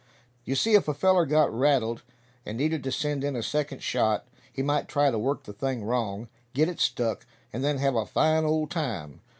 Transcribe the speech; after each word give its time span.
You 0.45 0.55
see, 0.55 0.73
if 0.73 0.87
a 0.87 0.95
feller 0.95 1.27
got 1.27 1.53
rattled, 1.53 2.01
and 2.43 2.57
needed 2.57 2.83
to 2.85 2.91
send 2.91 3.23
in 3.23 3.35
a 3.35 3.43
second 3.43 3.83
shot, 3.83 4.25
he 4.51 4.63
might 4.63 4.87
try 4.87 5.11
to 5.11 5.19
work 5.19 5.43
the 5.43 5.53
thing 5.53 5.83
wrong, 5.83 6.27
get 6.55 6.67
it 6.67 6.79
stuck, 6.79 7.27
and 7.53 7.63
then 7.63 7.77
have 7.77 7.93
a 7.93 8.07
fine 8.07 8.43
old 8.43 8.71
time. 8.71 9.21